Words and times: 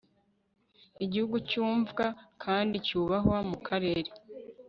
igihugu 1.05 1.37
cyumvwa 1.49 2.05
kandi 2.43 2.75
cyubahwa 2.85 3.37
mu 3.49 3.57
karere 3.67 4.09